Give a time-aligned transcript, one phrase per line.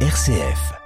[0.00, 0.85] RCF.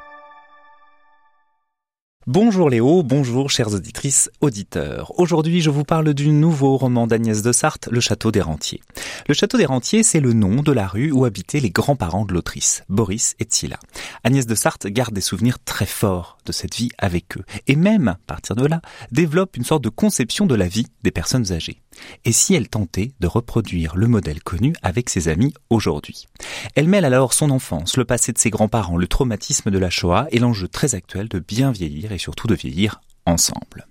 [2.33, 5.19] Bonjour Léo, bonjour chères auditrices, auditeurs.
[5.19, 8.81] Aujourd'hui, je vous parle du nouveau roman d'Agnès de Sarthe, Le Château des Rentiers.
[9.27, 12.33] Le Château des Rentiers, c'est le nom de la rue où habitaient les grands-parents de
[12.33, 13.81] l'autrice, Boris et Tila.
[14.23, 18.07] Agnès de Sarthe garde des souvenirs très forts de cette vie avec eux, et même,
[18.07, 21.83] à partir de là, développe une sorte de conception de la vie des personnes âgées.
[22.25, 26.27] Et si elle tentait de reproduire le modèle connu avec ses amis aujourd'hui?
[26.75, 30.27] Elle mêle alors son enfance, le passé de ses grands-parents, le traumatisme de la Shoah
[30.31, 33.87] et l'enjeu très actuel de bien vieillir surtout de vieillir ensemble.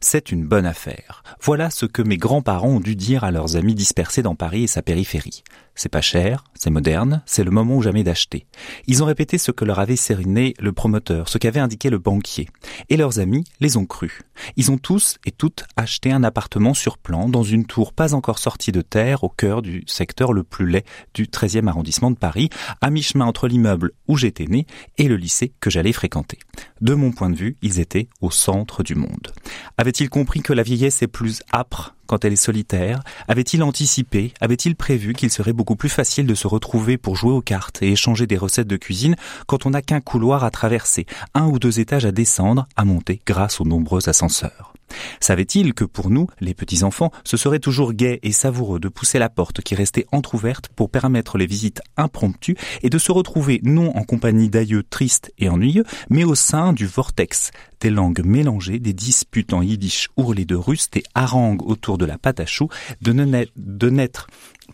[0.00, 1.22] C'est une bonne affaire.
[1.40, 4.66] Voilà ce que mes grands-parents ont dû dire à leurs amis dispersés dans Paris et
[4.66, 5.44] sa périphérie.
[5.76, 8.46] C'est pas cher, c'est moderne, c'est le moment ou jamais d'acheter.
[8.86, 12.48] Ils ont répété ce que leur avait sériné le promoteur, ce qu'avait indiqué le banquier.
[12.90, 14.22] Et leurs amis les ont crus.
[14.56, 18.38] Ils ont tous et toutes acheté un appartement sur plan dans une tour pas encore
[18.38, 22.50] sortie de terre au cœur du secteur le plus laid du 13e arrondissement de Paris,
[22.80, 24.66] à mi-chemin entre l'immeuble où j'étais né
[24.98, 26.38] et le lycée que j'allais fréquenter.
[26.80, 29.32] De mon point de vue, ils étaient au centre du monde.
[29.76, 33.02] Avait-il compris que la vieillesse est plus âpre quand elle est solitaire.
[33.28, 37.40] Avait-il anticipé Avait-il prévu qu'il serait beaucoup plus facile de se retrouver pour jouer aux
[37.40, 39.16] cartes et échanger des recettes de cuisine
[39.46, 43.20] quand on n'a qu'un couloir à traverser, un ou deux étages à descendre, à monter
[43.26, 44.73] grâce aux nombreux ascenseurs?
[45.20, 49.28] Savait-il que pour nous, les petits-enfants, ce serait toujours gai et savoureux de pousser la
[49.28, 54.04] porte qui restait entr'ouverte pour permettre les visites impromptues et de se retrouver non en
[54.04, 59.52] compagnie d'aïeux tristes et ennuyeux, mais au sein du vortex, des langues mélangées, des disputes
[59.52, 62.68] en yiddish ourlées de russe, des harangues autour de la pâte à choux,
[63.00, 64.26] de n'être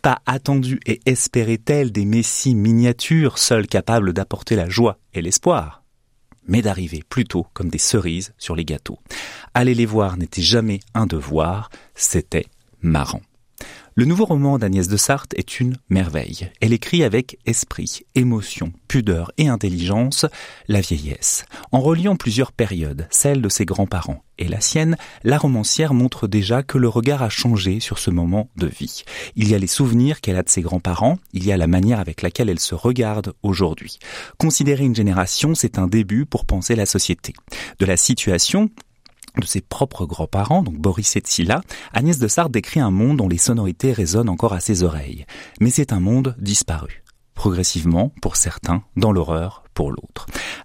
[0.03, 5.81] pas attendus et espérés tels des messies miniatures, seuls capables d'apporter la joie et l'espoir
[6.51, 8.99] mais d'arriver plutôt comme des cerises sur les gâteaux.
[9.53, 12.47] Aller les voir n'était jamais un devoir, c'était
[12.83, 13.23] marrant.
[13.97, 16.51] Le nouveau roman d'Agnès de Sarthe est une merveille.
[16.61, 20.25] Elle écrit avec esprit, émotion, pudeur et intelligence
[20.69, 21.45] la vieillesse.
[21.73, 26.63] En reliant plusieurs périodes, celle de ses grands-parents et la sienne, la romancière montre déjà
[26.63, 29.03] que le regard a changé sur ce moment de vie.
[29.35, 32.01] Il y a les souvenirs qu'elle a de ses grands-parents, il y a la manière
[32.01, 33.99] avec laquelle elle se regarde aujourd'hui.
[34.39, 37.35] Considérer une génération, c'est un début pour penser la société.
[37.81, 38.71] De la situation,
[39.39, 41.61] de ses propres grands-parents, donc Boris et Tsila,
[41.93, 45.27] Agnès de Sarthe décrit un monde dont les sonorités résonnent encore à ses oreilles.
[45.61, 47.03] Mais c'est un monde disparu.
[47.35, 49.65] Progressivement, pour certains, dans l'horreur,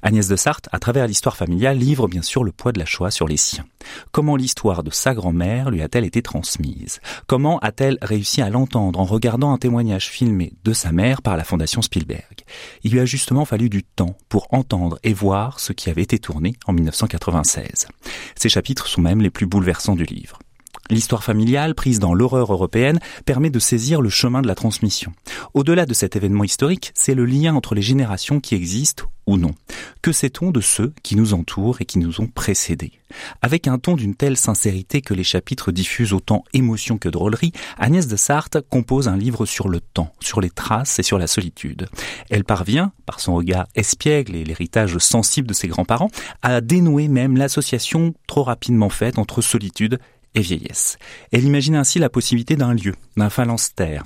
[0.01, 3.11] Agnès de Sarthe, à travers l'histoire familiale, livre bien sûr le poids de la Shoah
[3.11, 3.65] sur les siens.
[4.11, 6.99] Comment l'histoire de sa grand-mère lui a-t-elle été transmise?
[7.27, 11.43] Comment a-t-elle réussi à l'entendre en regardant un témoignage filmé de sa mère par la
[11.43, 12.43] Fondation Spielberg?
[12.83, 16.19] Il lui a justement fallu du temps pour entendre et voir ce qui avait été
[16.19, 17.87] tourné en 1996.
[18.35, 20.39] Ces chapitres sont même les plus bouleversants du livre.
[20.91, 25.13] L'histoire familiale, prise dans l'horreur européenne, permet de saisir le chemin de la transmission.
[25.55, 29.55] Au-delà de cet événement historique, c'est le lien entre les générations qui existent ou non.
[30.03, 32.91] Que sait-on de ceux qui nous entourent et qui nous ont précédés?
[33.41, 38.07] Avec un ton d'une telle sincérité que les chapitres diffusent autant émotion que drôlerie, Agnès
[38.07, 41.87] de Sarthe compose un livre sur le temps, sur les traces et sur la solitude.
[42.29, 46.11] Elle parvient, par son regard espiègle et l'héritage sensible de ses grands-parents,
[46.43, 49.99] à dénouer même l'association trop rapidement faite entre solitude
[50.35, 50.97] et vieillesse.
[51.31, 54.03] Elle imagine ainsi la possibilité d'un lieu, d'un phalanstère,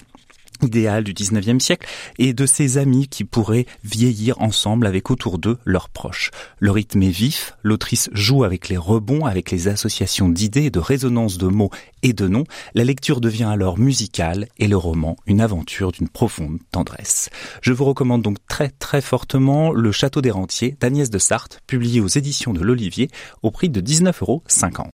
[0.61, 5.57] idéal du 19e siècle et de ses amis qui pourraient vieillir ensemble avec autour d'eux
[5.65, 6.31] leurs proches.
[6.59, 11.37] Le rythme est vif, l'autrice joue avec les rebonds, avec les associations d'idées, de résonances
[11.37, 11.71] de mots
[12.03, 12.45] et de noms.
[12.73, 17.29] La lecture devient alors musicale et le roman une aventure d'une profonde tendresse.
[17.61, 22.01] Je vous recommande donc très très fortement Le Château des Rentiers d'Agnès de Sarthe, publié
[22.01, 23.09] aux éditions de l'Olivier
[23.43, 24.43] au prix de 19,50 euros.